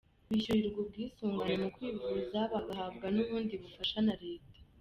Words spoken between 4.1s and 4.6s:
Leta.